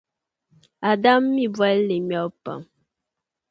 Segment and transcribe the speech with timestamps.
[0.89, 2.61] Adam mi bɔlli ŋmebu pam.